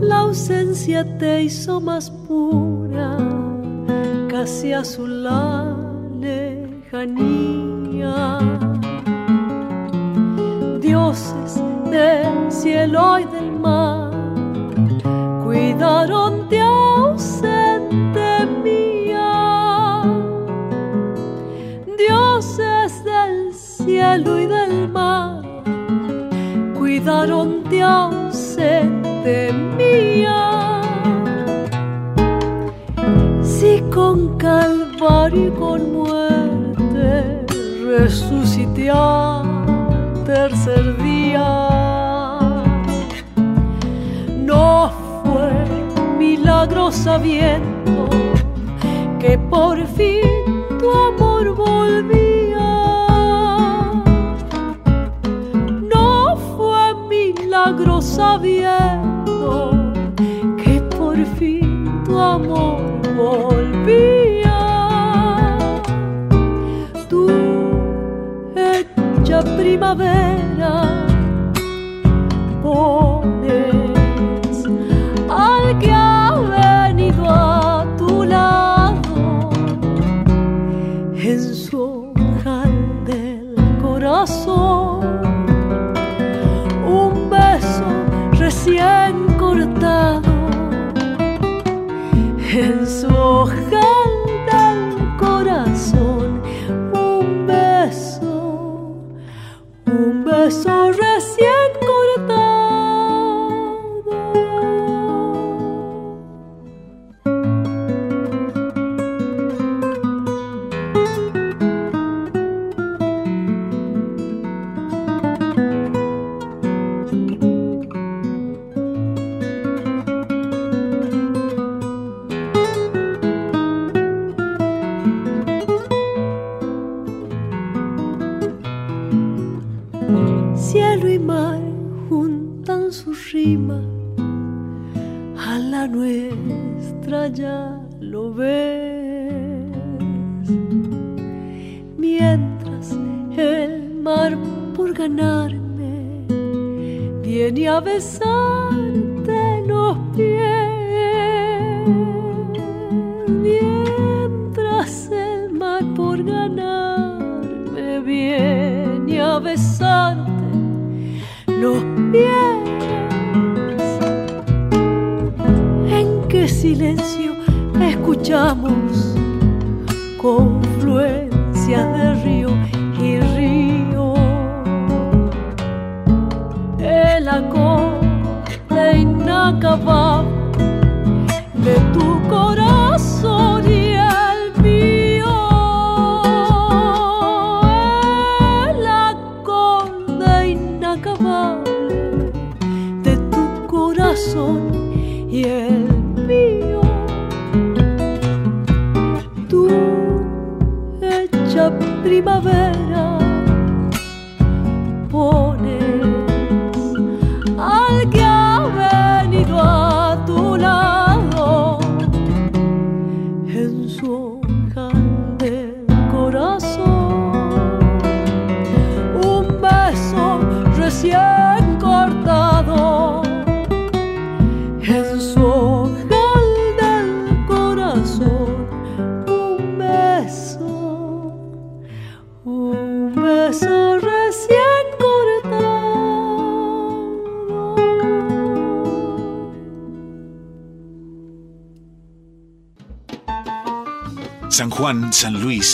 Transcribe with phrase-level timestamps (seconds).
[0.00, 2.12] La ausencia te hizo más.
[4.86, 5.06] su.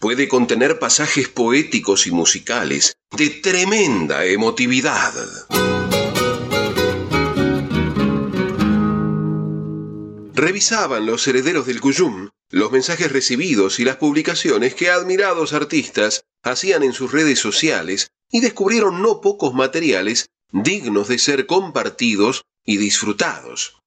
[0.00, 5.12] puede contener pasajes poéticos y musicales de tremenda emotividad.
[10.34, 16.82] Revisaban los herederos del Cuyum los mensajes recibidos y las publicaciones que admirados artistas hacían
[16.82, 23.78] en sus redes sociales y descubrieron no pocos materiales dignos de ser compartidos y disfrutados.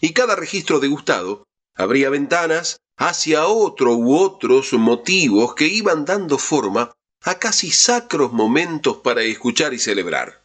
[0.00, 1.44] Y cada registro degustado
[1.74, 6.92] abría ventanas hacia otro u otros motivos que iban dando forma
[7.22, 10.44] a casi sacros momentos para escuchar y celebrar.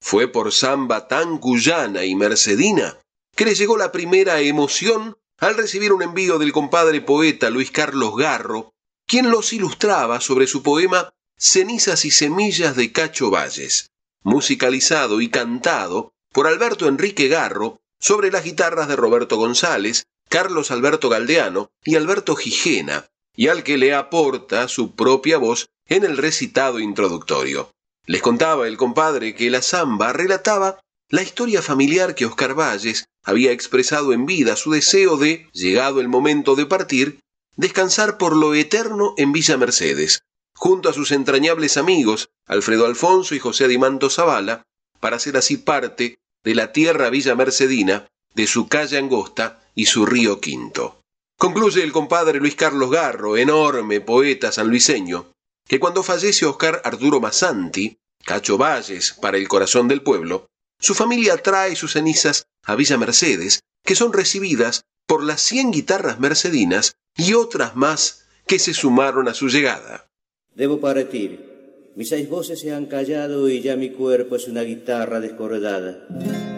[0.00, 2.98] Fue por samba tan cuyana y mercedina
[3.36, 8.16] que le llegó la primera emoción al recibir un envío del compadre poeta Luis Carlos
[8.16, 8.72] Garro,
[9.06, 13.90] quien los ilustraba sobre su poema Cenizas y Semillas de Cacho Valles,
[14.22, 21.10] musicalizado y cantado por Alberto Enrique Garro sobre las guitarras de Roberto González, Carlos Alberto
[21.10, 23.04] Galdeano y Alberto Gijena,
[23.36, 27.70] y al que le aporta su propia voz en el recitado introductorio.
[28.06, 30.80] Les contaba el compadre que la samba relataba
[31.10, 36.08] la historia familiar que Oscar Valles había expresado en vida su deseo de, llegado el
[36.08, 37.20] momento de partir,
[37.56, 40.22] descansar por lo eterno en Villa Mercedes,
[40.54, 44.62] junto a sus entrañables amigos Alfredo Alfonso y José Adimanto Zavala,
[44.98, 50.06] para ser así parte de la tierra villa mercedina, de su calle angosta y su
[50.06, 51.00] río Quinto.
[51.38, 55.32] Concluye el compadre Luis Carlos Garro, enorme poeta sanluiseño,
[55.66, 60.46] que cuando fallece Oscar Arturo Massanti, Cacho Valles para el corazón del pueblo,
[60.80, 66.20] su familia trae sus cenizas a Villa Mercedes, que son recibidas por las cien guitarras
[66.20, 70.06] mercedinas y otras más que se sumaron a su llegada.
[70.54, 71.51] Debo partir.
[71.94, 76.08] Mis seis voces se han callado y ya mi cuerpo es una guitarra descordada.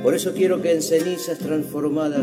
[0.01, 2.23] Por eso quiero que en cenizas transformadas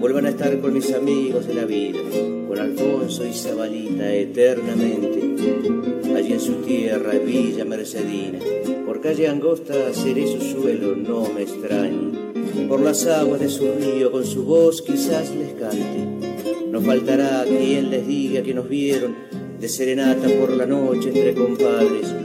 [0.00, 2.00] vuelvan a estar con mis amigos de la vida,
[2.48, 8.40] con Alfonso y Zabalita eternamente, allí en su tierra, Villa Mercedina.
[8.84, 12.66] Por calle angosta seré su suelo, no me extrañe.
[12.68, 16.66] Por las aguas de su río con su voz quizás les cante.
[16.66, 19.29] No faltará quien les diga que nos vieron
[19.60, 22.20] de serenata por la noche entre compadres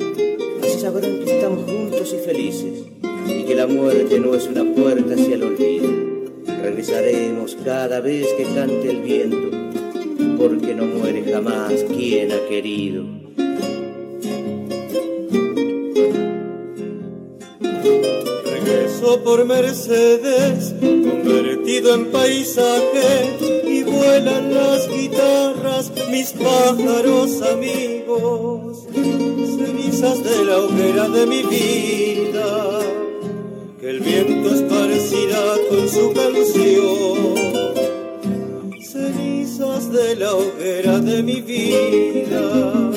[0.86, 2.84] sabrán que estamos juntos y felices
[3.28, 5.90] y que la muerte no es una puerta hacia el olvido.
[6.62, 9.50] Regresaremos cada vez que cante el viento,
[10.38, 13.04] porque no muere jamás quien ha querido.
[18.44, 20.76] Regreso por Mercedes,
[21.26, 23.38] convertido en paisaje,
[23.68, 28.56] y vuelan las guitarras, mis pájaros amigos
[30.06, 32.80] de la hoguera de mi vida,
[33.80, 37.36] que el viento esparcirá con su canción.
[38.82, 42.92] Cenizas de la hoguera de mi vida,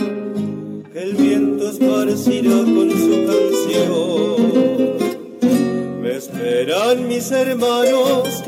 [0.92, 4.87] que el viento esparcirá con su canción.
[6.28, 8.44] Esperan mis hermanos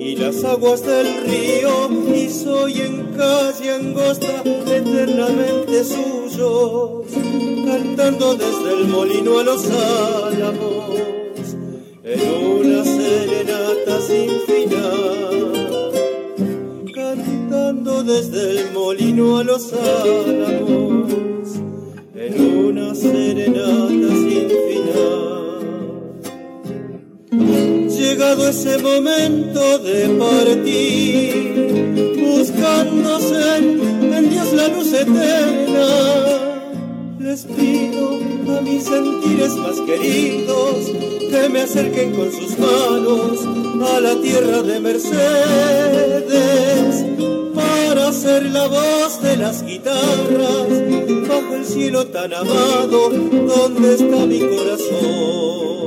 [0.00, 7.04] y las aguas del río y soy en calle angosta eternamente suyo
[7.64, 10.98] cantando desde el molino a los álamos
[12.02, 12.20] en
[12.58, 15.92] una serenata sin final
[16.92, 21.12] cantando desde el molino a los álamos
[22.16, 25.39] en una serenata sin final
[28.10, 31.54] llegado ese momento de partir,
[32.18, 35.86] buscándose en Dios la luz eterna.
[37.20, 38.18] Les pido
[38.58, 40.90] a mis sentires más queridos
[41.30, 43.46] que me acerquen con sus manos
[43.88, 46.24] a la tierra de Mercedes
[47.54, 50.66] para ser la voz de las guitarras
[51.28, 55.79] bajo el cielo tan amado donde está mi corazón.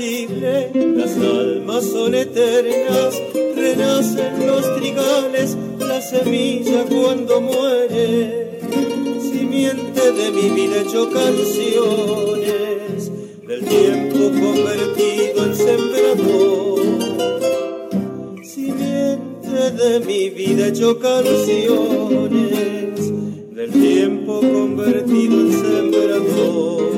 [0.00, 3.20] Las almas son eternas,
[3.54, 5.56] renacen los trigales
[6.12, 8.60] semilla cuando muere,
[9.18, 13.10] simiente de mi vida hecho canciones,
[13.46, 16.82] del tiempo convertido en sembrador.
[18.44, 21.40] Simiente de mi vida hecho canciones,
[23.54, 26.92] del tiempo convertido en sembrador.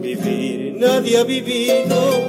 [0.00, 2.28] Vivir nadie ha vivido,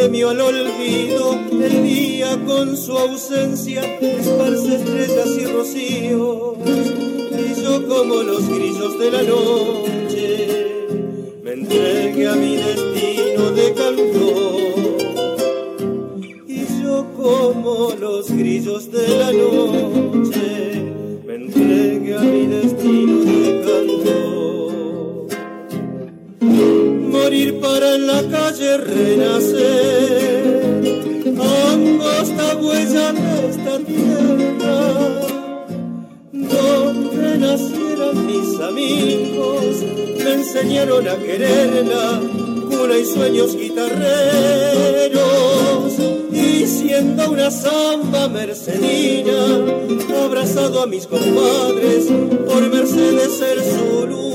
[0.00, 6.56] al olvido, el día con su ausencia esparce estrellas y rocíos,
[7.32, 10.86] y yo como los grillos de la noche,
[11.42, 14.98] me entregué a mi destino de cantor,
[16.46, 20.92] y yo como los grillos de la noche,
[21.26, 24.37] me entregué a mi destino de cantor
[27.28, 30.46] morir para en la calle renacer,
[31.36, 34.78] angosta huella de esta tierra,
[36.32, 39.76] donde nacieron mis amigos,
[40.24, 42.22] me enseñaron a quererla,
[42.70, 43.98] cuna y sueños guitarreros,
[46.32, 49.38] y siendo una samba mercedina,
[50.24, 52.06] abrazado a mis compadres,
[52.46, 54.27] por Mercedes ser su luz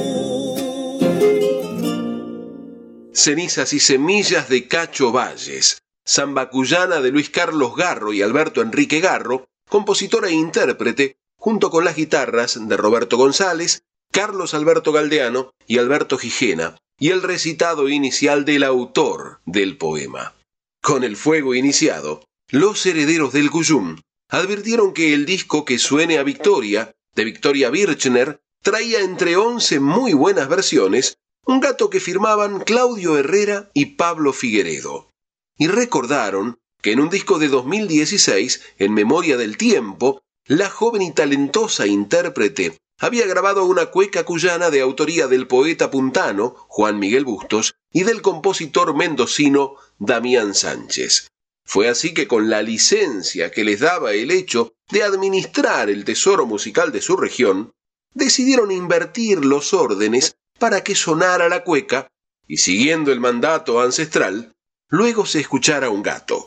[3.23, 9.47] Cenizas y Semillas de Cacho Valles, Zambacuyana de Luis Carlos Garro y Alberto Enrique Garro,
[9.69, 16.17] compositor e intérprete, junto con las guitarras de Roberto González, Carlos Alberto Galdeano y Alberto
[16.17, 20.35] Gijena, y el recitado inicial del autor del poema.
[20.81, 26.23] Con el fuego iniciado, los herederos del Cuyum advirtieron que el disco que suene a
[26.23, 33.17] Victoria, de Victoria Birchner, traía entre once muy buenas versiones un gato que firmaban Claudio
[33.17, 35.09] Herrera y Pablo Figueredo.
[35.57, 41.11] Y recordaron que en un disco de 2016, en Memoria del Tiempo, la joven y
[41.11, 47.75] talentosa intérprete había grabado una cueca cuyana de autoría del poeta puntano Juan Miguel Bustos
[47.91, 51.27] y del compositor mendocino Damián Sánchez.
[51.65, 56.45] Fue así que con la licencia que les daba el hecho de administrar el tesoro
[56.45, 57.71] musical de su región,
[58.13, 62.07] decidieron invertir los órdenes para que sonara la cueca
[62.47, 64.53] y siguiendo el mandato ancestral,
[64.89, 66.45] luego se escuchara un gato.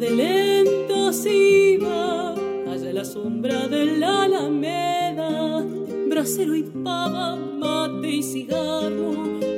[0.00, 1.34] Tarde lenta se
[1.74, 5.62] iba, allá la sombra de la alameda,
[6.08, 9.12] brasero y pava, mate y cigarro,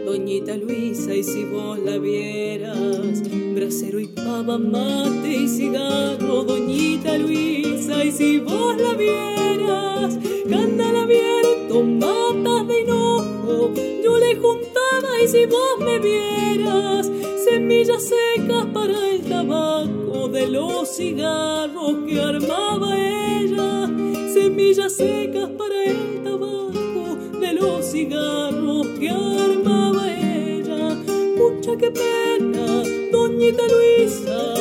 [0.04, 3.22] doñita Luisa y si vos la vieras,
[3.54, 11.82] brasero y pava, mate y cigarro, doñita Luisa y si vos la vieras, la abierto,
[11.84, 13.72] matas de enojo,
[14.02, 17.10] yo le juntaba y si vos me vieras,
[17.44, 19.91] semillas secas para el tabaco
[20.42, 23.88] de los cigarros que armaba ella,
[24.34, 30.96] semillas secas para el tabaco de los cigarros que armaba ella.
[31.36, 32.82] Mucha que pena,
[33.12, 34.54] doñita Luisa,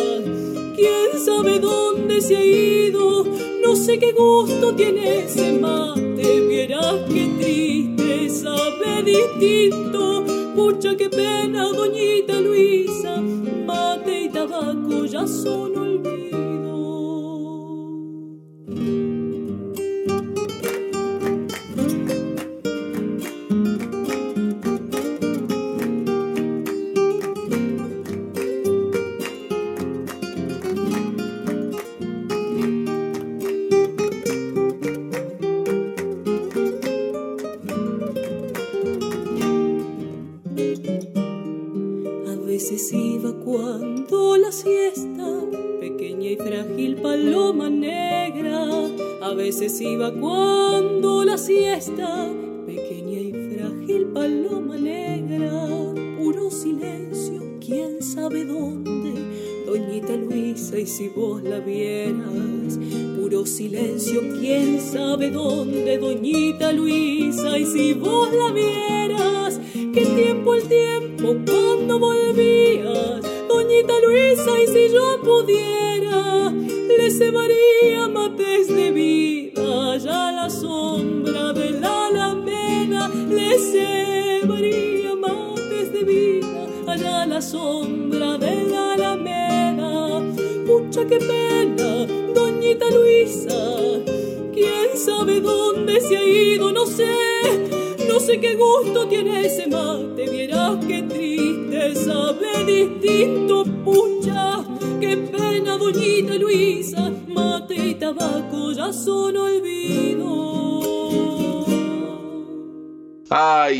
[0.76, 3.26] quién sabe dónde se ha ido,
[3.66, 10.24] no sé qué gusto tiene ese mate, vieras qué triste, sabe distinto
[10.56, 12.11] Pucha, qué pena, doñita
[15.22, 15.81] tabaco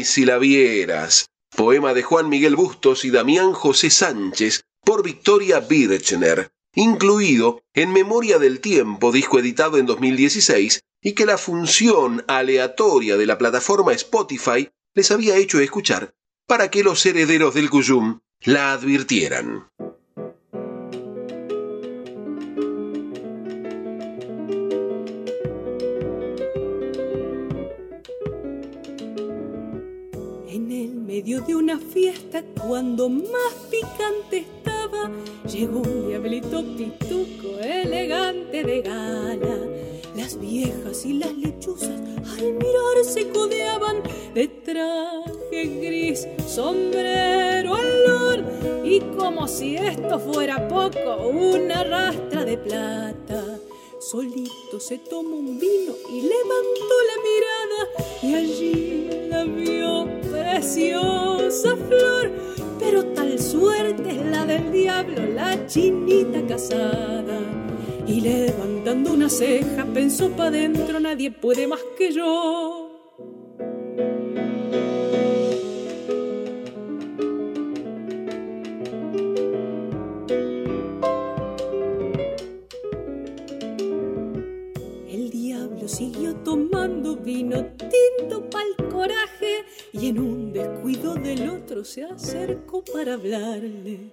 [0.04, 1.28] Si la vieras.
[1.56, 8.40] Poema de Juan Miguel Bustos y Damián José Sánchez por Victoria Birchner, incluido en Memoria
[8.40, 14.70] del Tiempo, disco editado en 2016 y que la función aleatoria de la plataforma Spotify
[14.94, 16.14] les había hecho escuchar
[16.48, 19.70] para que los herederos del Cuyum la advirtieran.
[31.22, 35.12] Medio de una fiesta, cuando más picante estaba,
[35.48, 39.58] llegó un diablito pituco elegante de gala
[40.16, 43.98] las viejas y las lechuzas al mirar se codeaban
[44.34, 48.44] de traje gris, sombrero olor
[48.84, 53.61] y como si esto fuera poco, una rastra de plata.
[54.02, 62.32] Solito se tomó un vino y levantó la mirada y allí la vio preciosa flor.
[62.80, 67.40] Pero tal suerte es la del diablo, la chinita casada
[68.08, 72.91] y levantando una ceja pensó pa' dentro, nadie puede más que yo.
[91.36, 94.10] Del otro se acercó para hablarle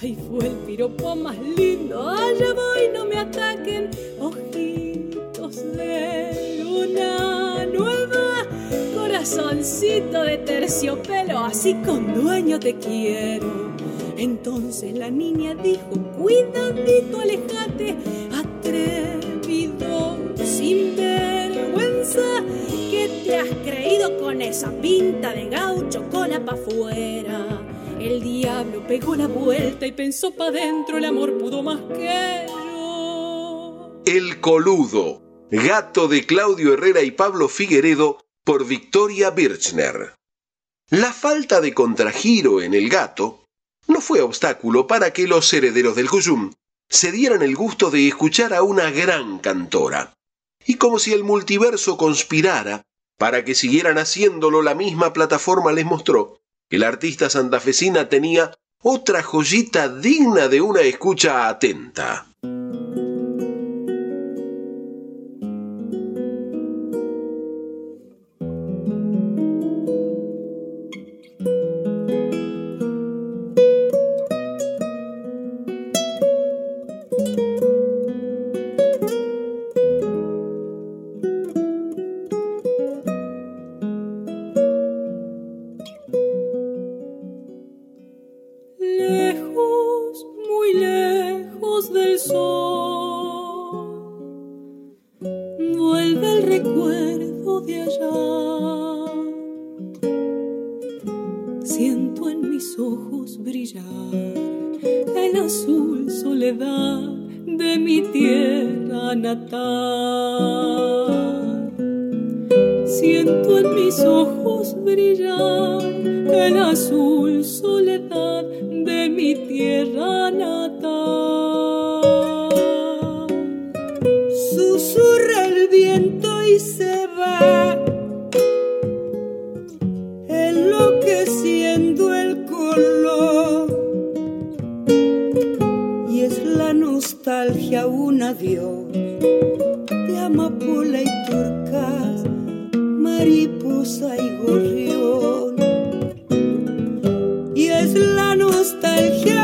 [0.00, 2.08] Ay, fue el piropo más lindo.
[2.08, 3.90] Allá voy, no me ataquen.
[4.18, 8.46] Ojitos de luna nueva.
[8.94, 11.38] Corazoncito de terciopelo.
[11.38, 13.72] Así con dueño te quiero.
[14.16, 17.96] Entonces la niña dijo: Cuidadito, alejate.
[18.32, 22.42] Atrevido, sin vergüenza.
[23.24, 26.08] ¿Qué te has creído con esa pinta de gaucho?
[26.10, 27.64] Cola pa' afuera
[27.98, 34.02] el diablo pegó la vuelta y pensó pa' dentro, el amor pudo más que yo.
[34.04, 40.14] El Coludo, gato de Claudio Herrera y Pablo Figueredo por Victoria Birchner.
[40.90, 43.46] La falta de contragiro en el gato
[43.88, 46.52] no fue obstáculo para que los herederos del Cuyum
[46.90, 50.12] se dieran el gusto de escuchar a una gran cantora.
[50.66, 52.84] Y como si el multiverso conspirara
[53.18, 56.40] para que siguieran haciéndolo, la misma plataforma les mostró
[56.74, 62.26] el artista santafesina tenía otra joyita digna de una escucha atenta.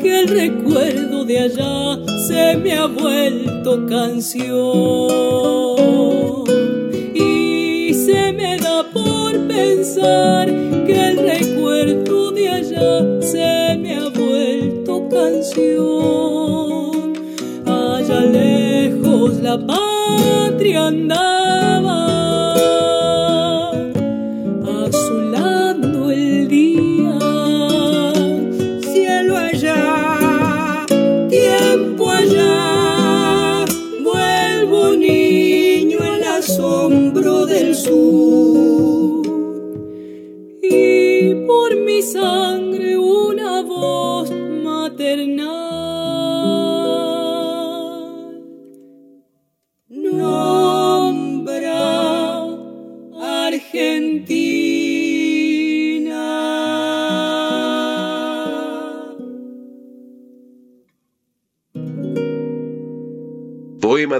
[0.00, 4.54] que el recuerdo de allá se me ha vuelto canción.
[7.14, 10.46] Y se me da por pensar
[10.86, 17.14] que el recuerdo de allá se me ha vuelto canción.
[17.66, 21.33] Allá lejos la patria andaba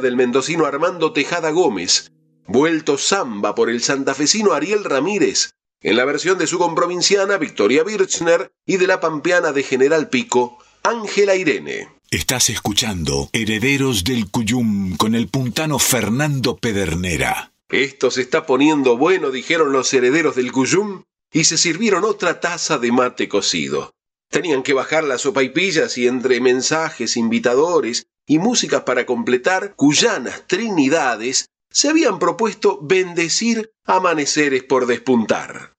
[0.04, 2.12] del mendocino Armando Tejada Gómez
[2.46, 8.52] vuelto samba por el santafesino Ariel Ramírez, en la versión de su comprovinciana Victoria Birchner
[8.66, 11.88] y de la pampeana de General Pico, Ángela Irene.
[12.10, 17.52] Estás escuchando Herederos del Cuyum con el puntano Fernando Pedernera.
[17.70, 22.78] Esto se está poniendo bueno, dijeron los herederos del Cuyum, y se sirvieron otra taza
[22.78, 23.93] de mate cocido.
[24.34, 31.50] Tenían que bajar las sopaipillas y entre mensajes, invitadores y músicas para completar, cuyanas trinidades
[31.70, 35.74] se habían propuesto bendecir amaneceres por despuntar.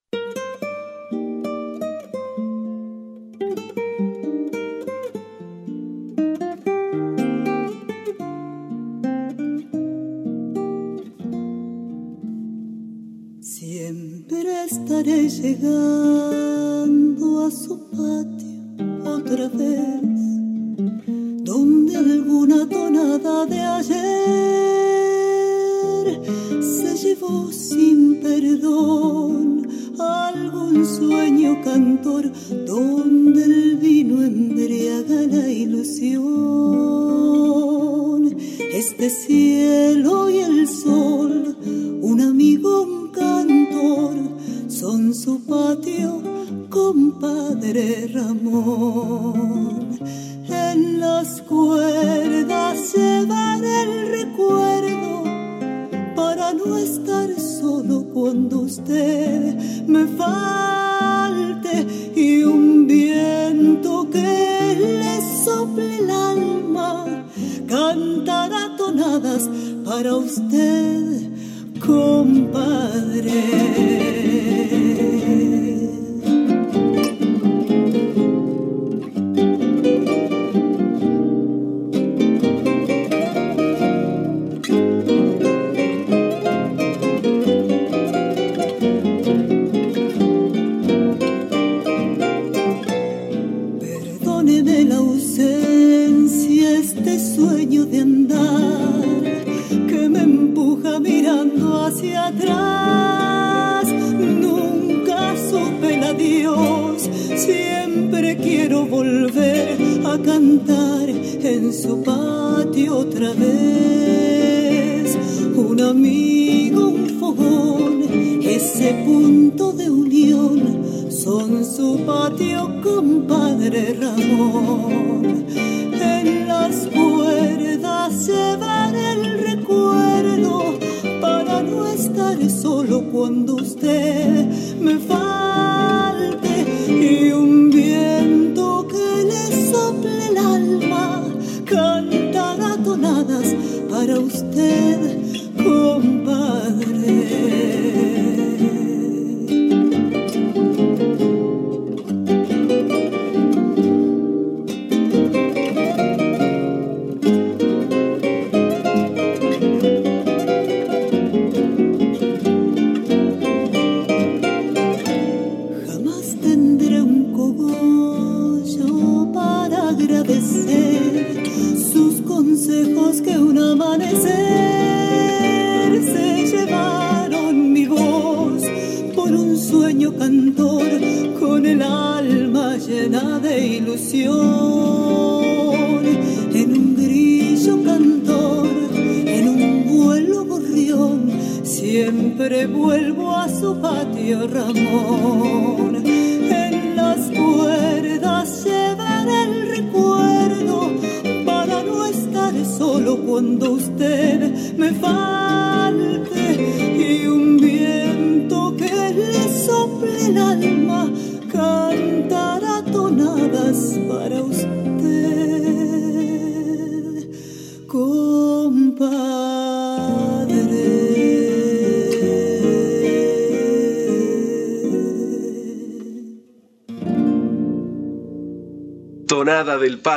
[13.41, 16.45] Siempre estaré llegando
[17.45, 18.34] a su patio
[19.49, 20.01] vez,
[21.43, 23.95] donde alguna tonada de ayer
[26.61, 29.67] se llevó sin perdón
[29.99, 32.31] algún sueño cantor
[32.65, 36.25] donde el vino embriaga la ilusión.
[38.73, 41.55] Este cielo y el sol,
[42.01, 44.15] un amigo, un cantor,
[44.67, 46.21] son su patio,
[47.65, 49.64] compadre Ramón.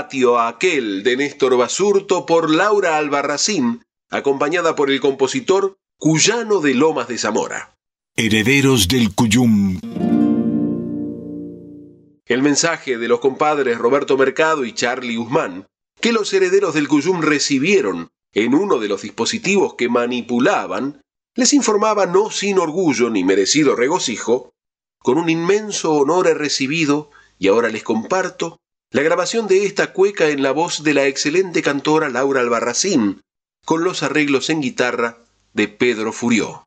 [0.08, 7.08] Patio aquel de Néstor Basurto por Laura Albarracín, acompañada por el compositor Cuyano de Lomas
[7.08, 7.74] de Zamora.
[8.16, 9.78] Herederos del Cuyum.
[12.24, 15.66] El mensaje de los compadres Roberto Mercado y Charlie Guzmán,
[16.00, 21.02] que los herederos del Cuyum recibieron en uno de los dispositivos que manipulaban,
[21.34, 24.54] les informaba no sin orgullo ni merecido regocijo,
[25.00, 28.58] con un inmenso honor he recibido, y ahora les comparto,
[28.90, 33.20] la grabación de esta cueca en la voz de la excelente cantora Laura Albarracín,
[33.66, 35.18] con los arreglos en guitarra
[35.52, 36.66] de Pedro Furió.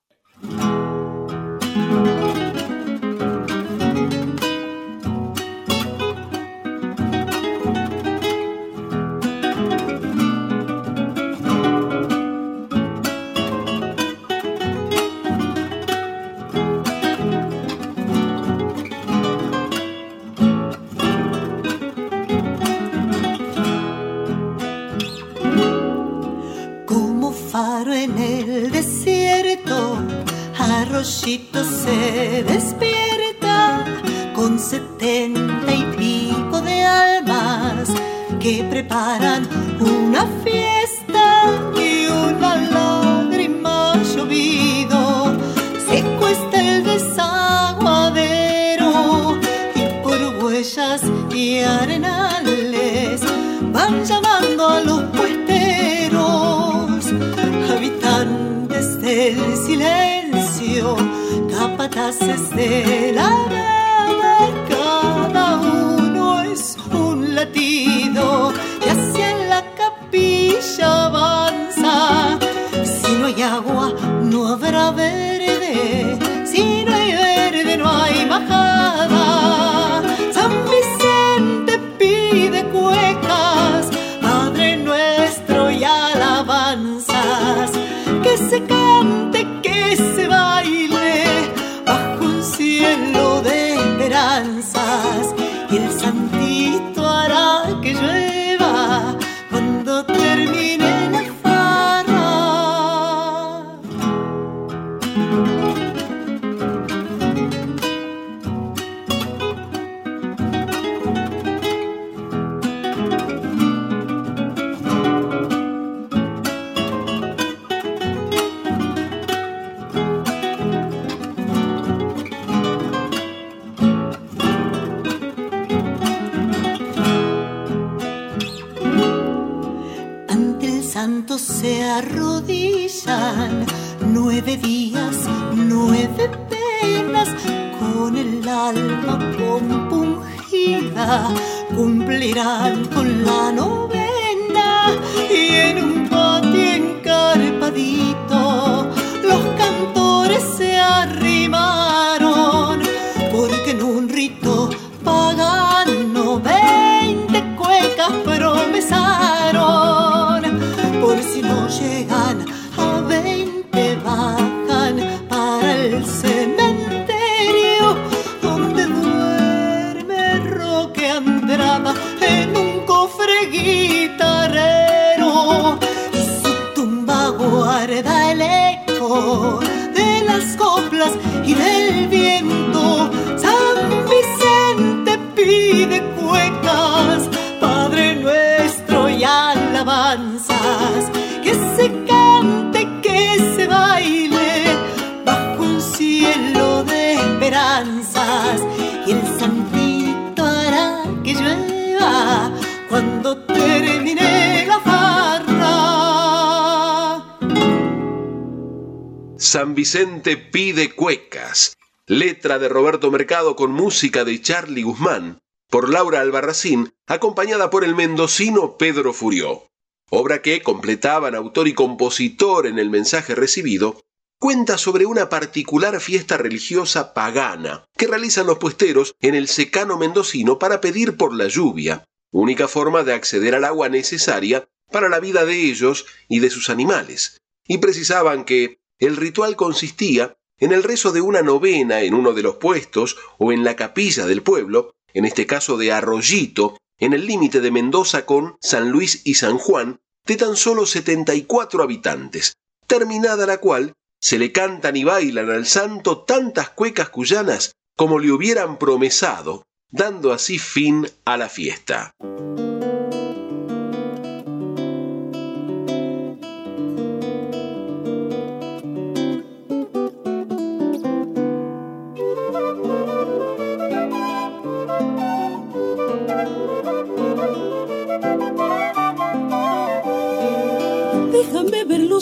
[209.52, 211.76] San Vicente pide cuecas,
[212.08, 217.94] letra de Roberto Mercado con música de Charlie Guzmán, por Laura Albarracín, acompañada por el
[217.94, 219.68] mendocino Pedro Furió.
[220.10, 224.00] Obra que, completaban autor y compositor en el mensaje recibido,
[224.40, 230.60] cuenta sobre una particular fiesta religiosa pagana que realizan los puesteros en el secano mendocino
[230.60, 235.44] para pedir por la lluvia, única forma de acceder al agua necesaria para la vida
[235.44, 237.42] de ellos y de sus animales.
[237.68, 242.44] Y precisaban que el ritual consistía en el rezo de una novena en uno de
[242.44, 247.26] los puestos o en la capilla del pueblo, en este caso de Arroyito, en el
[247.26, 252.54] límite de Mendoza con San Luis y San Juan, de tan solo 74 habitantes,
[252.86, 258.32] terminada la cual se le cantan y bailan al santo tantas cuecas cuyanas como le
[258.32, 262.14] hubieran promesado, dando así fin a la fiesta.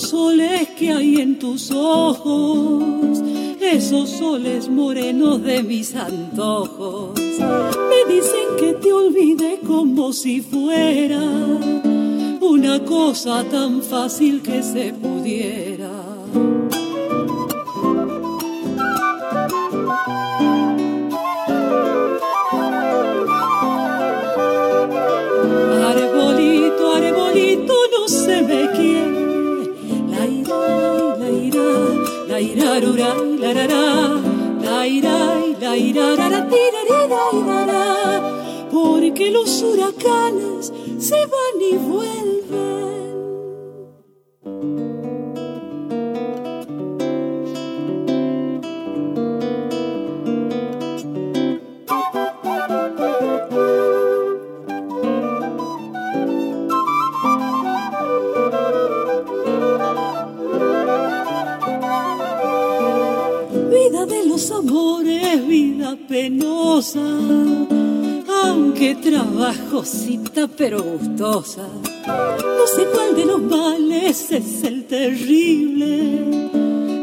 [0.02, 3.22] Soles que hay en tus ojos,
[3.62, 7.20] esos soles morenos de mis antojos.
[7.20, 11.22] Me dicen que te olvide como si fuera
[12.42, 15.79] una cosa tan fácil que se pudiera.
[38.72, 43.09] Porque los huracanes se van y vuelven.
[70.48, 71.68] Pero gustosa.
[72.08, 76.52] No sé cuál de los males es el terrible,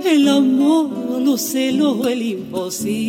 [0.04, 3.05] el amor, los celos o el imposible.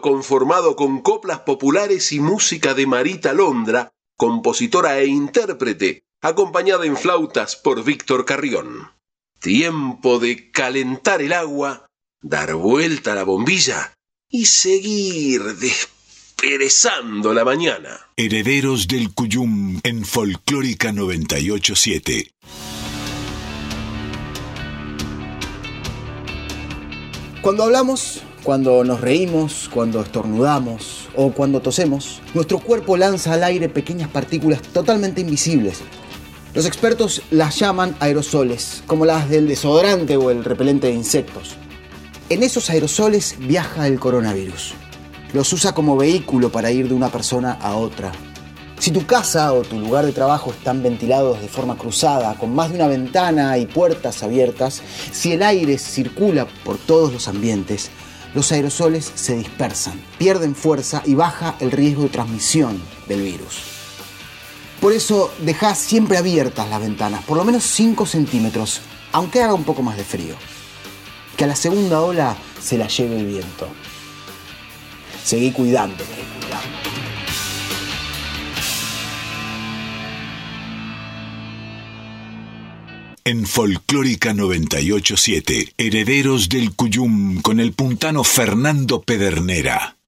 [0.00, 7.56] Conformado con coplas populares y música de Marita Londra, compositora e intérprete, acompañada en flautas
[7.56, 8.92] por Víctor Carrión.
[9.40, 11.88] Tiempo de calentar el agua
[12.20, 13.94] dar vuelta a la bombilla
[14.28, 18.10] y seguir desperezando la mañana.
[18.16, 22.30] Herederos del Cuyum en Folclórica 987.
[27.40, 33.68] Cuando hablamos, cuando nos reímos, cuando estornudamos o cuando tosemos, nuestro cuerpo lanza al aire
[33.68, 35.82] pequeñas partículas totalmente invisibles.
[36.54, 41.56] Los expertos las llaman aerosoles, como las del desodorante o el repelente de insectos.
[42.30, 44.72] En esos aerosoles viaja el coronavirus.
[45.34, 48.12] Los usa como vehículo para ir de una persona a otra.
[48.78, 52.70] Si tu casa o tu lugar de trabajo están ventilados de forma cruzada, con más
[52.70, 54.80] de una ventana y puertas abiertas,
[55.12, 57.90] si el aire circula por todos los ambientes,
[58.38, 63.62] los aerosoles se dispersan, pierden fuerza y baja el riesgo de transmisión del virus.
[64.80, 68.80] Por eso deja siempre abiertas las ventanas, por lo menos 5 centímetros,
[69.10, 70.36] aunque haga un poco más de frío
[71.36, 73.66] que a la segunda ola se la lleve el viento.
[75.24, 76.04] Seguí cuidándote.
[83.30, 89.98] En Folclórica 987, Herederos del Cuyum con el puntano Fernando Pedernera.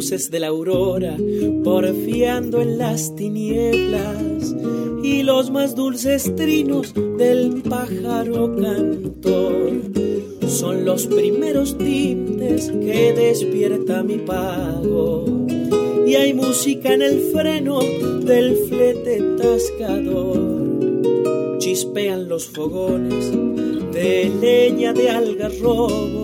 [0.00, 1.14] Luces de la aurora
[1.62, 4.56] porfiando en las tinieblas
[5.02, 9.82] y los más dulces trinos del pájaro cantor.
[10.48, 15.26] Son los primeros tintes que despierta mi pago.
[16.06, 20.38] Y hay música en el freno del flete tascador.
[21.58, 23.30] Chispean los fogones
[23.92, 26.19] de leña de algarrobo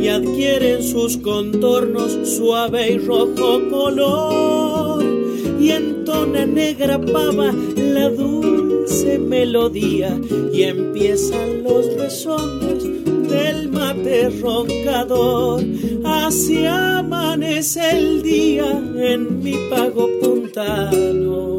[0.00, 5.04] y adquieren sus contornos suave y rojo color.
[5.60, 10.18] Y entona negra pava la dulce melodía
[10.52, 12.84] y empiezan los resones
[13.28, 15.64] del mate roncador.
[16.04, 21.58] Así amanece el día en mi pago puntano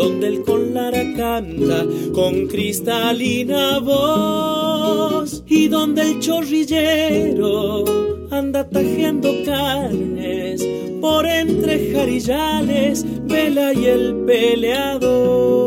[0.00, 5.29] donde el conlara canta con cristalina voz
[5.70, 7.84] donde el chorrillero
[8.30, 10.66] anda tajeando carnes
[11.00, 15.59] por entre jarillales, vela y el peleador.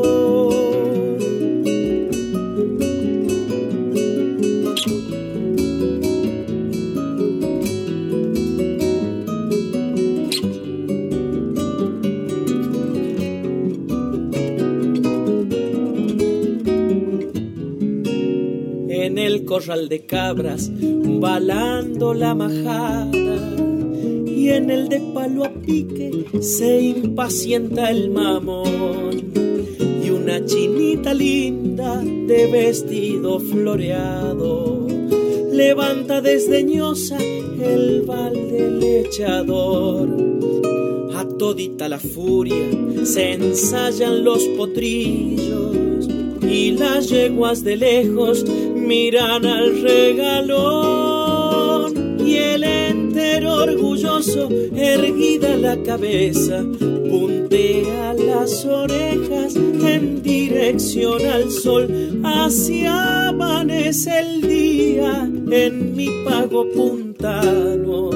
[19.54, 23.38] Corral de cabras, balando la majada.
[24.26, 29.32] Y en el de palo a pique se impacienta el mamón.
[30.04, 34.88] Y una chinita linda de vestido floreado
[35.52, 40.10] levanta desdeñosa el balde lechador.
[41.14, 42.56] A todita la furia
[43.04, 46.08] se ensayan los potrillos
[46.42, 48.44] y las yeguas de lejos
[48.88, 50.74] miran al regalón
[52.20, 56.64] y el entero orgulloso erguida la cabeza
[57.10, 62.22] puntea las orejas en dirección al sol.
[62.24, 68.10] Hacia amanece el día en mi pago puntano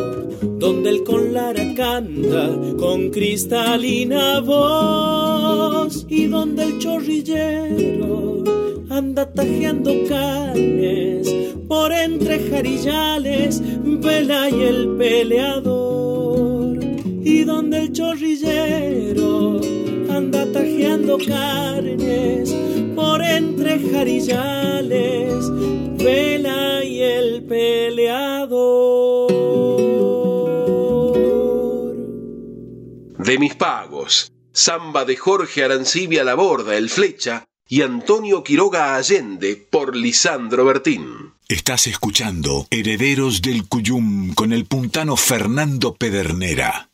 [0.59, 8.43] donde el conlara canta con cristalina voz y donde el chorrillero
[8.97, 11.31] anda tajeando carnes
[11.67, 16.77] por entre jarillales, vela y el peleador.
[17.23, 19.61] Y donde el chorrillero
[20.09, 22.55] anda tajeando carnes
[22.95, 25.45] por entre jarillales,
[26.03, 29.27] vela y el peleador.
[33.19, 39.55] De mis pagos, samba de Jorge Arancibia La Borda, el Flecha, y Antonio Quiroga Allende
[39.55, 41.33] por Lisandro Bertín.
[41.49, 46.89] Estás escuchando Herederos del Cuyum con el puntano Fernando Pedernera.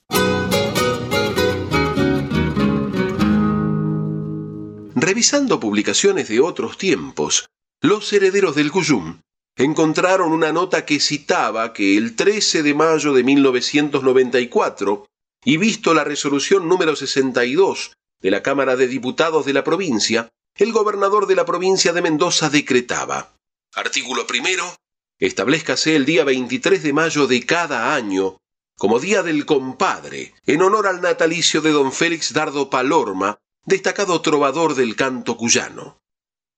[4.96, 7.50] Revisando publicaciones de otros tiempos,
[7.82, 9.20] los herederos del Cuyum
[9.58, 15.06] encontraron una nota que citaba que el 13 de mayo de 1994,
[15.46, 20.72] y visto la resolución número 62 de la Cámara de Diputados de la provincia, el
[20.72, 23.36] gobernador de la provincia de Mendoza decretaba.
[23.74, 24.76] Artículo primero.
[25.20, 28.38] Establezcase el día 23 de mayo de cada año
[28.78, 34.76] como Día del Compadre, en honor al natalicio de don Félix Dardo Palorma, destacado trovador
[34.76, 36.00] del canto cuyano.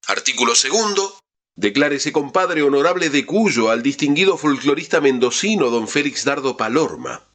[0.07, 1.19] Artículo segundo.
[1.57, 7.31] Declárese compadre honorable de Cuyo al distinguido folclorista mendocino don Félix Dardo Palorma.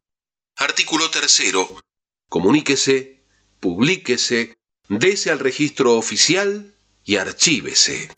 [0.56, 1.80] Artículo tercero.
[2.28, 3.24] Comuníquese,
[3.60, 4.58] publíquese,
[4.90, 6.74] dese al registro oficial
[7.04, 8.10] y archívese.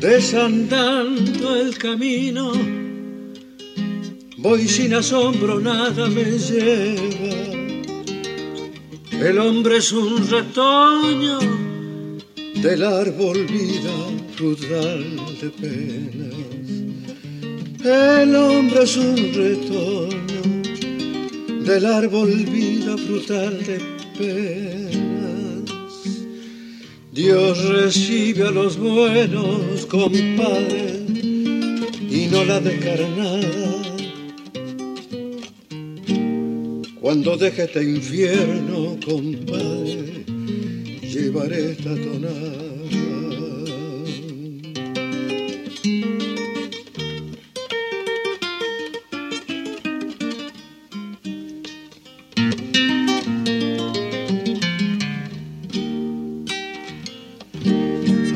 [0.00, 2.52] Desandando el camino,
[4.38, 7.49] voy sin asombro, nada me lleva.
[9.20, 11.38] El hombre es un retoño
[12.62, 13.92] del árbol vida
[14.34, 15.04] frutal
[15.42, 16.34] de penas.
[17.84, 20.42] El hombre es un retoño
[21.66, 23.78] del árbol vida frutal de
[24.16, 25.70] penas.
[27.12, 31.04] Dios recibe a los buenos, compadre,
[32.10, 33.79] y no la descarnada.
[37.00, 40.24] Cuando deje este infierno, compadre,
[41.02, 42.70] llevaré esta tonada.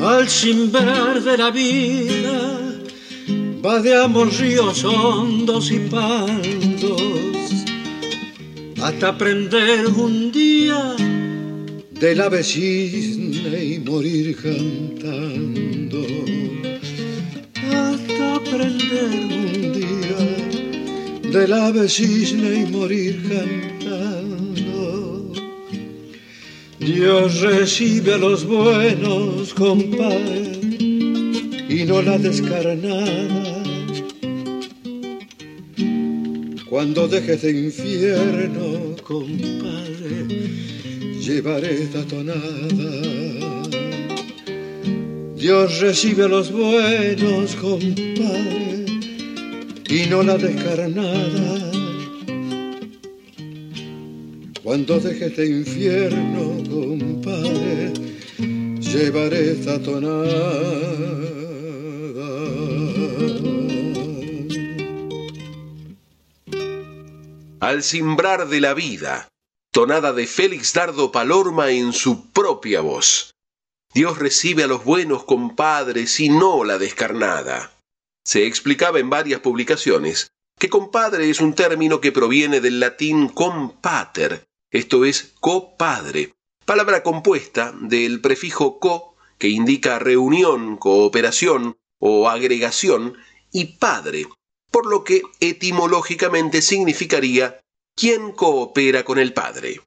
[0.01, 2.61] al simbrar de la vida
[3.61, 7.24] vadeamos ríos hondos y pandos
[8.85, 10.95] hasta aprender un día
[11.89, 16.05] de la vecina y morir cantando
[17.81, 19.09] hasta aprender
[19.41, 20.21] un día
[21.31, 25.33] de la vecina y morir cantando
[26.77, 30.59] Dios recibe a los buenos, compadre,
[31.67, 33.54] y no la descarnada.
[36.75, 40.27] Cuando dejes de infierno, compadre,
[41.21, 43.63] llevaré esta tonada.
[45.37, 48.87] Dios recibe a los buenos, compadre,
[49.89, 51.71] y no la descarnada.
[54.61, 57.93] Cuando deje este infierno, compadre,
[58.81, 59.79] llevaré esta
[67.61, 69.29] Al simbrar de la vida,
[69.71, 73.33] tonada de Félix Dardo Palorma en su propia voz.
[73.93, 77.71] Dios recibe a los buenos compadres y no la descarnada.
[78.25, 84.43] Se explicaba en varias publicaciones que compadre es un término que proviene del latín compater,
[84.69, 86.33] esto es copadre,
[86.65, 93.17] palabra compuesta del prefijo co, que indica reunión, cooperación o agregación,
[93.51, 94.25] y padre,
[94.71, 97.59] por lo que etimológicamente significaría
[97.95, 99.81] quien coopera con el padre.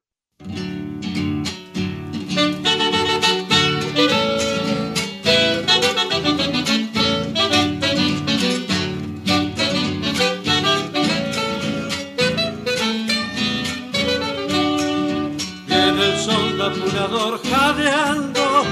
[17.51, 18.64] jadeando,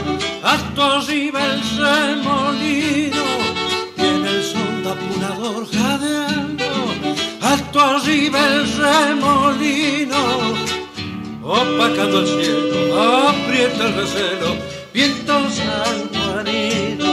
[0.43, 3.06] alto arriba el remolino.
[7.77, 10.17] Alto arriba el remolino.
[11.43, 14.57] Opacando el cielo, aprieta el recelo,
[14.93, 17.13] viento sanjuanino.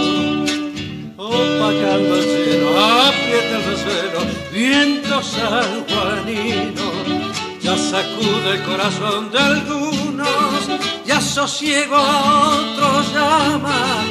[1.17, 4.19] Opacando el cielo, aprieta el recelo,
[4.51, 6.91] viento sanjuanino.
[7.61, 10.27] Ya sacude el corazón de algunos,
[11.05, 14.05] ya sosiego a otros llama.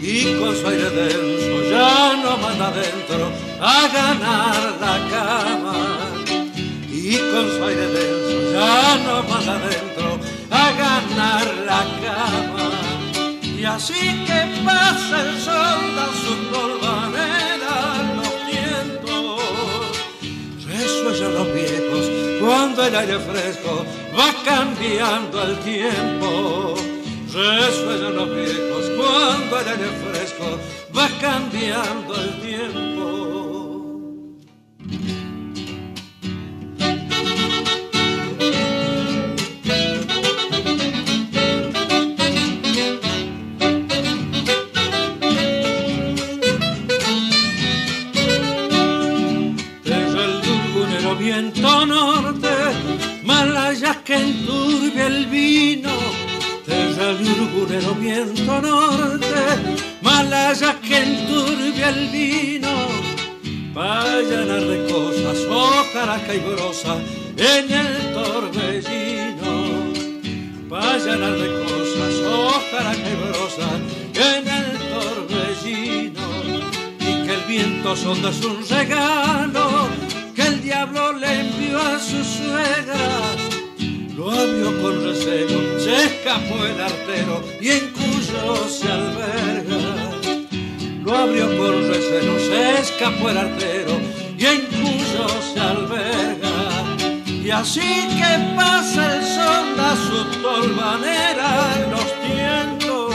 [0.00, 5.78] Y con su aire denso ya no manda adentro a ganar la cama.
[6.90, 10.18] Y con su aire denso ya no manda adentro
[10.50, 12.70] a ganar la cama.
[13.44, 17.76] Y así que pasa el sol da su polvanera
[18.16, 19.40] los vientos,
[20.66, 22.04] resuellan los viejos
[22.40, 23.86] cuando el aire fresco
[24.18, 26.74] va cambiando el tiempo.
[27.32, 30.58] Resuellan los viejos cuando el aire fresco
[30.94, 33.31] va cambiando el tiempo.
[55.06, 55.90] El vino.
[56.66, 59.36] Desde el turbunero viento norte,
[60.00, 62.74] Malaya que enturbia el vino.
[63.74, 65.38] Pa' llenar de cosas,
[66.34, 66.96] y brosa
[67.36, 69.52] en el torbellino.
[70.68, 73.14] vayan a de cosas, ojalá que
[74.14, 76.26] en el torbellino
[77.00, 79.88] y que el viento sonda es un regalo
[80.34, 83.51] que el diablo le envió a su suegra.
[84.16, 89.78] Lo abrió con recelo, se escapó el artero y en Cuyo se alberga.
[91.02, 93.98] Lo abrió con recelo, se escapó el artero
[94.36, 96.52] y en Cuyo se alberga.
[97.26, 103.14] Y así que pasa el sol a su tolvanera los tientos,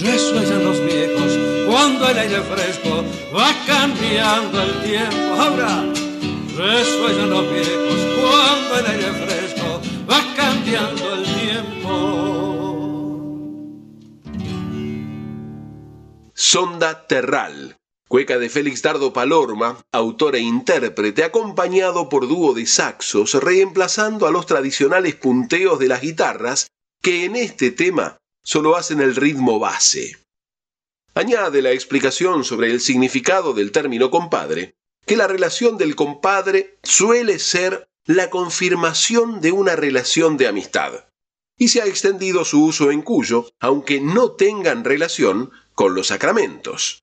[0.00, 1.38] resuellan los viejos
[1.68, 3.04] cuando el aire fresco
[3.36, 5.40] va cambiando el tiempo.
[5.40, 5.84] Ahora
[6.56, 9.47] resuellan los viejos cuando el aire fresco
[10.08, 11.94] va cambiando el tiempo.
[16.34, 17.78] Sonda Terral
[18.08, 24.30] Cueca de Félix Dardo Palorma, autor e intérprete, acompañado por dúo de saxos, reemplazando a
[24.30, 26.68] los tradicionales punteos de las guitarras,
[27.02, 30.16] que en este tema solo hacen el ritmo base.
[31.12, 34.72] Añade la explicación sobre el significado del término compadre,
[35.04, 41.06] que la relación del compadre suele ser la confirmación de una relación de amistad,
[41.58, 47.02] y se ha extendido su uso en Cuyo, aunque no tengan relación con los sacramentos.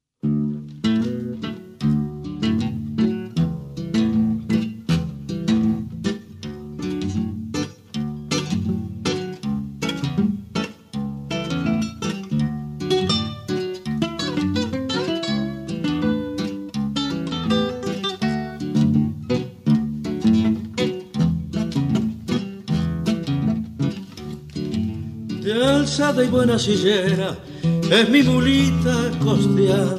[26.14, 29.98] Y buena sillera es mi mulita costeada.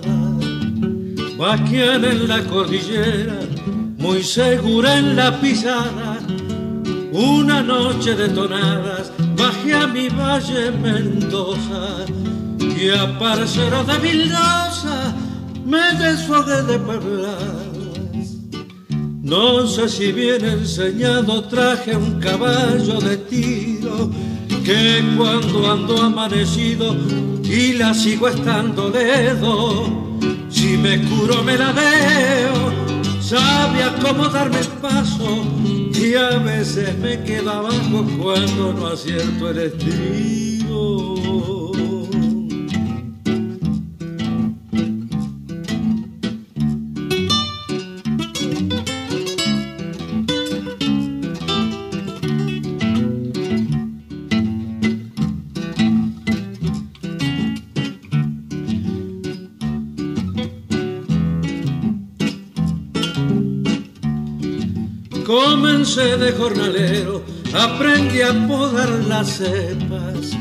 [1.37, 3.41] Vaquiana en la cordillera,
[3.99, 6.19] muy segura en la pisada.
[7.13, 12.05] Una noche de tonadas bajé a mi valle Mendoza
[12.61, 15.13] y a parcero de Vildosa
[15.65, 17.43] me desfogué de pueblas.
[19.23, 24.09] No sé si bien enseñado traje un caballo de tiro
[24.67, 26.97] que cuando ando amanecido
[27.45, 29.85] y la sigo estando dedo,
[30.49, 32.73] si me curo me la veo,
[33.21, 35.45] sabe acomodarme el paso
[35.95, 39.57] y a veces me queda abajo cuando no acierto el
[65.65, 66.19] estribo.
[66.19, 70.37] de jornalero, aprendí a podar las cepas.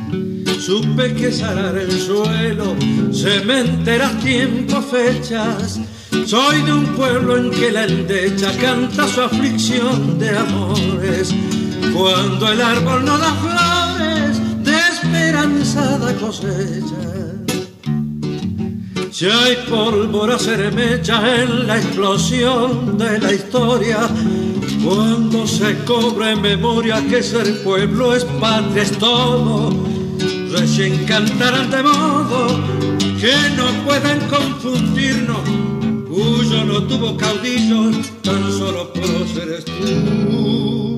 [0.60, 2.76] Supe que salar el suelo,
[3.12, 5.80] cementeras, tiempo, fechas.
[6.26, 11.34] Soy de un pueblo en que la endecha canta su aflicción de amores.
[11.94, 17.16] Cuando el árbol no da flores, de esperanzada cosecha.
[19.12, 24.10] Si hay pólvora se en la explosión de la historia,
[24.86, 29.72] cuando se cobra en memoria que ser pueblo es patria, es todo,
[30.52, 32.48] recién cantarán de modo
[33.20, 35.42] que no pueden confundirnos.
[36.08, 40.95] Cuyo no tuvo caudillos, tan solo próceres tuvo.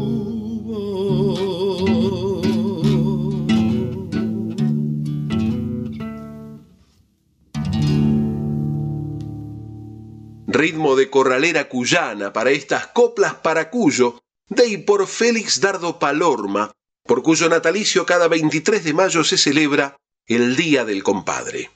[10.58, 16.72] Ritmo de corralera cuyana para estas coplas para Cuyo, de y por Félix Dardo Palorma,
[17.04, 21.70] por cuyo natalicio cada 23 de mayo se celebra el Día del Compadre.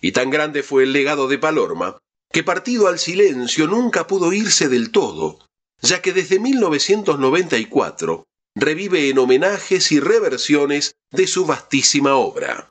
[0.00, 1.98] Y tan grande fue el legado de Palorma,
[2.32, 5.38] que partido al silencio nunca pudo irse del todo,
[5.80, 8.24] ya que desde 1994
[8.54, 12.70] revive en homenajes y reversiones de su vastísima obra.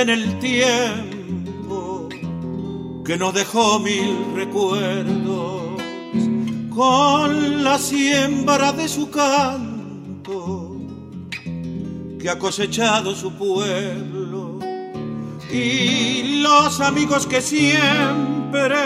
[0.00, 2.08] En el tiempo
[3.04, 5.60] que nos dejó mil recuerdos.
[6.70, 10.78] Con la siembra de su canto
[12.18, 14.58] que ha cosechado su pueblo.
[15.52, 18.76] Y los amigos que siempre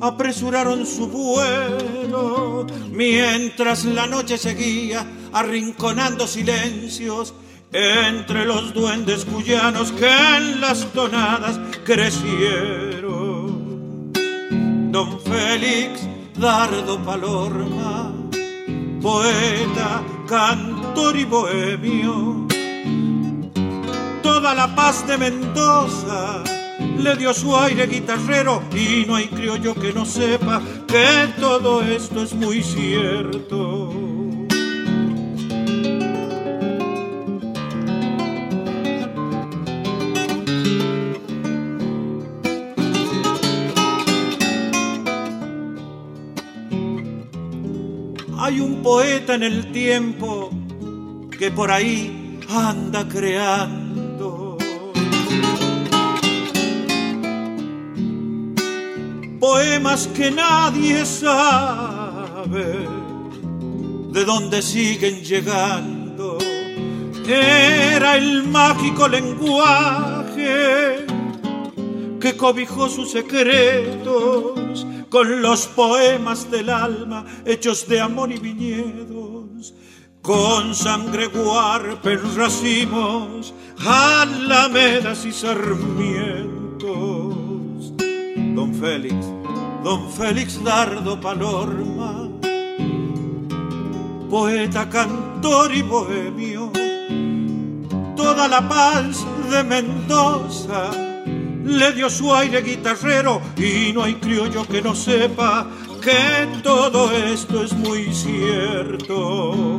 [0.00, 7.34] apresuraron su vuelo, mientras la noche seguía arrinconando silencios
[7.72, 13.32] entre los duendes cuyanos que en las tonadas crecieron.
[14.92, 16.06] Don Félix
[16.42, 18.12] Dardo Palorma,
[19.00, 22.48] poeta, cantor y bohemio,
[24.22, 26.42] toda la paz de Mendoza
[26.98, 32.22] le dio su aire guitarrero y no hay criollo que no sepa que todo esto
[32.22, 34.01] es muy cierto.
[48.52, 50.50] Hay un poeta en el tiempo
[51.38, 54.58] que por ahí anda creando.
[59.40, 62.86] Poemas que nadie sabe
[64.10, 66.36] de dónde siguen llegando.
[67.26, 71.06] Era el mágico lenguaje
[72.20, 74.61] que cobijó sus secretos
[75.12, 79.74] con los poemas del alma hechos de amor y viñedos,
[80.22, 83.52] con sangre guarpen racimos,
[83.86, 86.88] alamedas y sarmientos.
[88.54, 89.14] Don Félix,
[89.84, 92.30] don Félix Dardo Palorma,
[94.30, 96.72] poeta, cantor y bohemio,
[98.16, 101.11] toda la paz de Mendoza
[101.64, 105.68] le dio su aire guitarrero y no hay criollo que no sepa
[106.00, 109.78] que todo esto es muy cierto.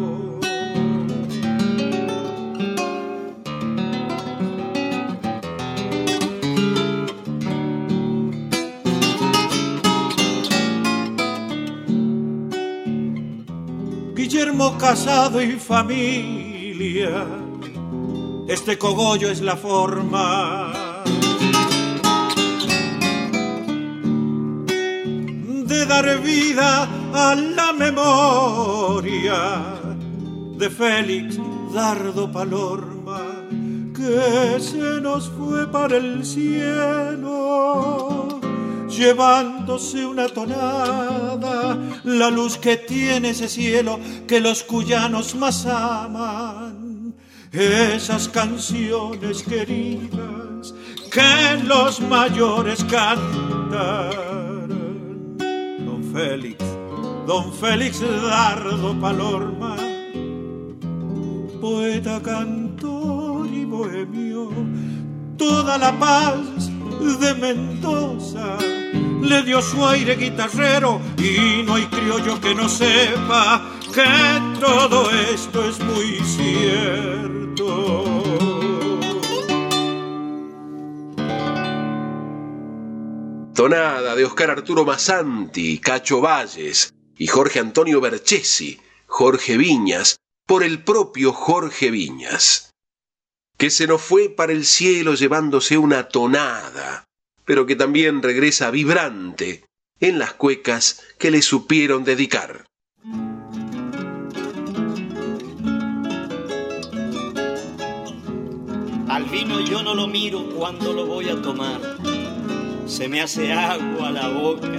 [14.15, 17.27] Guillermo casado y familia,
[18.47, 20.82] este cogollo es la forma
[25.81, 29.59] dar vida a la memoria
[30.57, 31.39] de Félix
[31.73, 33.21] Dardo Palorma,
[33.95, 37.19] que se nos fue para el cielo,
[38.87, 47.15] llevándose una tonada, la luz que tiene ese cielo que los cuyanos más aman,
[47.51, 50.73] esas canciones queridas
[51.11, 54.42] que los mayores cantan
[56.13, 56.63] Félix,
[57.25, 59.75] don Félix Dardo Palorma,
[61.59, 64.51] poeta, cantor y bohemio,
[65.37, 66.69] toda la paz
[67.19, 68.57] de Mendoza
[69.23, 74.03] le dio su aire guitarrero y no hay criollo que no sepa que
[74.59, 78.03] todo esto es muy cierto.
[83.53, 90.83] Tonada de Oscar Arturo Massanti, Cacho Valles y Jorge Antonio Berchesi, Jorge Viñas, por el
[90.83, 92.71] propio Jorge Viñas,
[93.57, 97.03] que se nos fue para el cielo llevándose una tonada,
[97.45, 99.63] pero que también regresa vibrante
[99.99, 102.65] en las cuecas que le supieron dedicar.
[109.07, 112.12] Al vino yo no lo miro cuando lo voy a tomar
[112.93, 114.69] se me hace agua la boca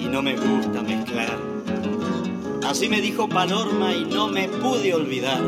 [0.00, 1.38] y no me gusta mezclar.
[2.64, 5.42] Así me dijo Panorma y no me pude olvidar.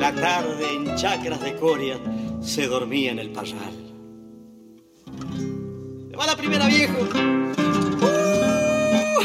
[0.00, 1.96] La tarde en chacras de Coria
[2.40, 3.72] se dormía en el parral.
[6.10, 6.98] ¡Se va la primera viejo!
[8.00, 9.22] ¡Uh,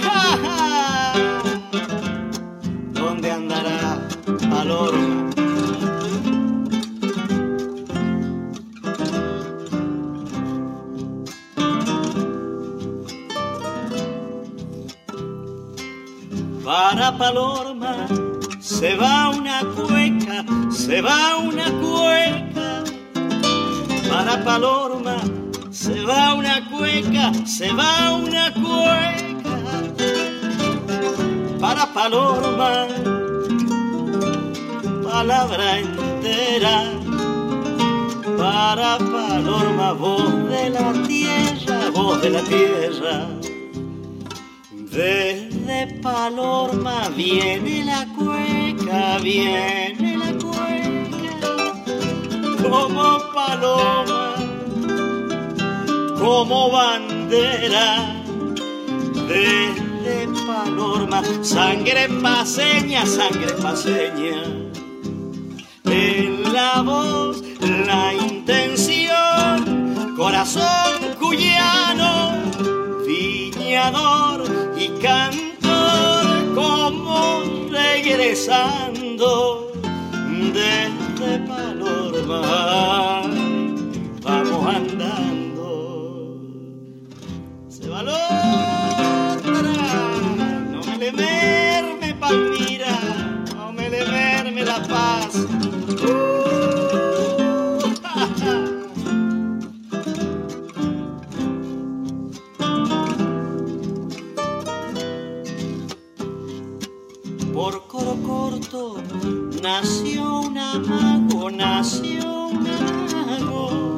[2.93, 4.07] ¿Dónde andará
[4.51, 5.16] Palorma?
[16.67, 17.95] Para Palorma
[18.59, 22.83] se va una cueca, se va una cueca.
[24.09, 25.15] Para Palorma
[25.71, 29.55] se va una cueca, se va una cueca.
[31.61, 32.87] Para Palorma,
[35.03, 36.83] palabra entera.
[38.37, 43.37] Para Palorma, voz de la tierra, voz de la tierra.
[45.67, 51.39] Desde Palorma viene la cueca, viene la cueca,
[52.63, 54.35] como paloma,
[56.17, 58.15] como bandera,
[59.27, 64.43] desde Palorma, sangre paseña, sangre paseña.
[65.83, 69.15] En la voz, la intención,
[70.15, 72.37] corazón cuyano,
[73.05, 74.45] viñador
[74.77, 75.56] y cantor, como
[78.15, 79.71] regresando
[80.53, 83.21] desde Palorma.
[84.21, 85.65] Vamos andando,
[87.69, 89.37] se valora,
[90.71, 92.99] no me le merme Palmira,
[93.55, 95.46] no me le merme La Paz.
[109.61, 113.97] Nació un amago, nació un amago.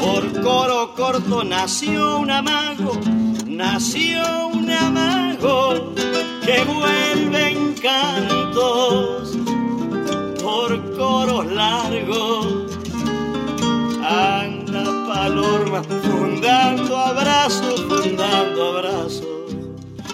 [0.00, 2.98] Por coro corto nació un amago,
[3.46, 5.92] nació un amago
[6.44, 9.36] que vuelve en cantos
[10.42, 12.46] por coros largos.
[14.04, 19.26] Anda palorma, fundando abrazos, fundando abrazos.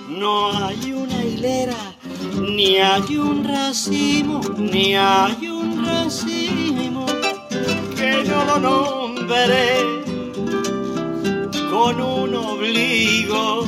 [0.09, 1.98] No hay una hilera,
[2.41, 7.07] ni hay un racimo, ni hay un racimo
[7.97, 9.99] que no lo nombre
[11.71, 13.67] con un obligo.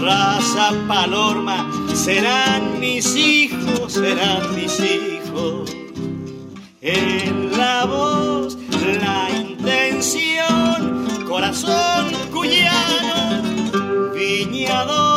[0.00, 5.70] Raza palorma, serán mis hijos, serán mis hijos.
[6.80, 8.56] En la voz,
[9.02, 13.42] la intención, corazón cuyano,
[14.14, 15.09] viñador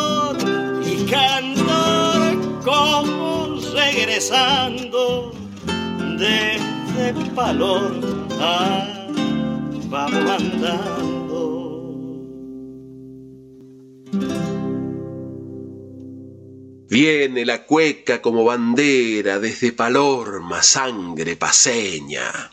[6.17, 9.07] desde Palorma,
[9.89, 11.73] vamos andando.
[16.89, 22.51] Viene la cueca como bandera desde Palorma, sangre paseña.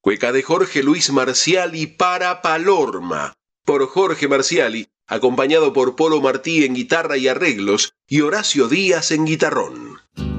[0.00, 6.74] Cueca de Jorge Luis Marciali para Palorma, por Jorge Marciali, acompañado por Polo Martí en
[6.74, 10.31] guitarra y arreglos y Horacio Díaz en guitarrón.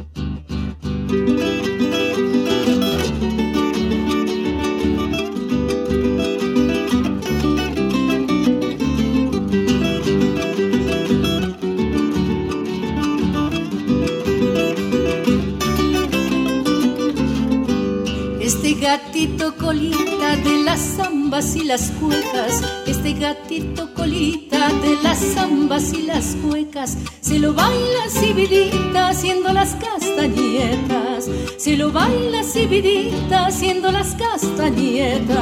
[18.94, 26.04] Gatito colita de las zambas y las cuecas, este gatito colita de las zambas y
[26.04, 31.28] las cuecas, se lo baila Sibidita haciendo las castañetas,
[31.58, 35.38] se lo baila Sibidita haciendo las castañetas.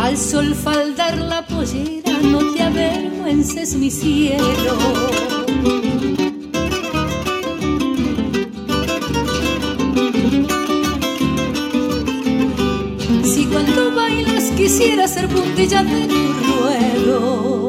[0.00, 4.76] Al sol faldar la pollera, no te avergüences mi cielo.
[13.22, 17.59] Si cuando bailas quisiera ser puntilla de tu ruedo.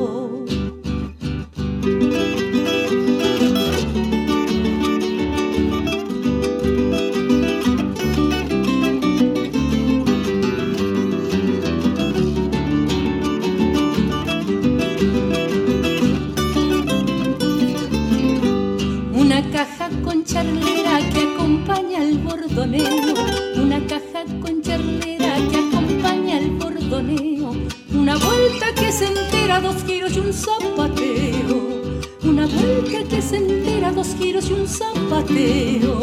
[34.11, 35.99] Dos giros y un zapateo.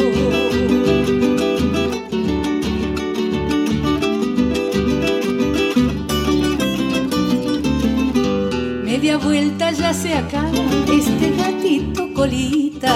[8.84, 10.50] Media vuelta ya se acaba
[10.92, 12.94] este gatito colita.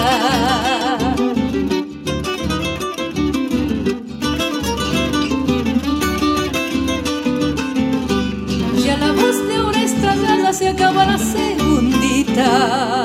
[8.85, 13.02] Ya la voz de una estrellada se acaba la segundita.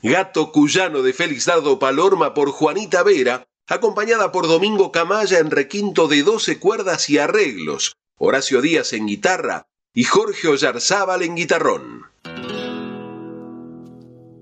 [0.00, 6.06] Gato cuyano de Félix Dardo Palorma por Juanita Vera, acompañada por Domingo Camaya en requinto
[6.06, 12.04] de 12 cuerdas y arreglos, Horacio Díaz en guitarra y Jorge Ollarzábal en guitarrón.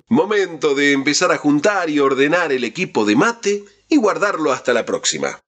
[0.08, 4.84] Momento de empezar a juntar y ordenar el equipo de mate y guardarlo hasta la
[4.84, 5.40] próxima.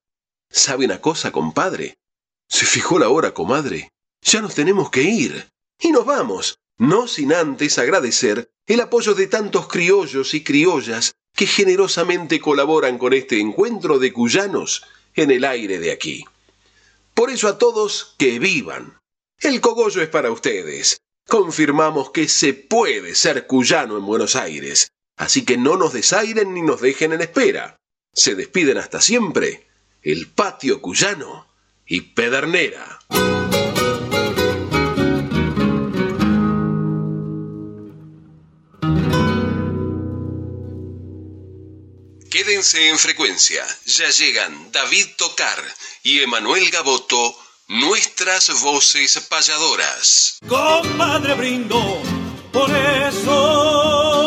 [0.49, 1.99] ¿Sabe una cosa, compadre?
[2.47, 3.91] Se fijó la hora, comadre.
[4.23, 5.47] Ya nos tenemos que ir.
[5.79, 11.45] Y nos vamos, no sin antes agradecer el apoyo de tantos criollos y criollas que
[11.45, 16.25] generosamente colaboran con este encuentro de cuyanos en el aire de aquí.
[17.13, 18.97] Por eso a todos que vivan.
[19.39, 21.01] El cogollo es para ustedes.
[21.27, 26.61] Confirmamos que se puede ser cuyano en Buenos Aires, así que no nos desairen ni
[26.61, 27.77] nos dejen en espera.
[28.13, 29.67] Se despiden hasta siempre
[30.01, 31.47] el patio cuyano
[31.85, 32.99] y Pedernera.
[42.59, 45.63] En frecuencia, ya llegan David Tocar
[46.03, 47.33] y Emanuel Gaboto,
[47.69, 50.39] nuestras voces payadoras.
[50.45, 52.01] Compadre brindo,
[52.51, 54.19] por eso